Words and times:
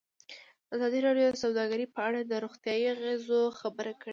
ازادي 0.75 0.99
راډیو 1.07 1.27
د 1.31 1.37
سوداګري 1.43 1.85
په 1.95 1.99
اړه 2.07 2.19
د 2.23 2.33
روغتیایي 2.43 2.85
اغېزو 2.95 3.41
خبره 3.59 3.93
کړې. 4.01 4.09